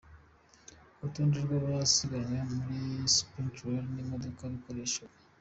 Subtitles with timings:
[0.97, 2.79] Urutonde rw’abasiganwe muri
[3.13, 5.15] Sprint Rally n’imodoka bakoreshaga.